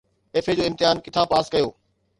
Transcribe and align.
FA 0.43 0.55
جو 0.59 0.63
امتحان 0.69 0.99
ڪٿان 1.09 1.25
پاس 1.35 1.45
ڪيو؟ 1.53 1.67